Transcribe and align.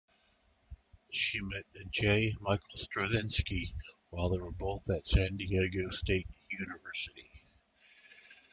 She 1.11 1.39
met 1.41 1.65
J. 1.91 2.33
Michael 2.41 2.65
Straczynski 2.79 3.75
while 4.09 4.29
they 4.29 4.39
were 4.39 4.51
both 4.51 4.81
at 4.89 5.05
San 5.05 5.35
Diego 5.35 5.91
State 5.91 6.25
University. 6.49 7.29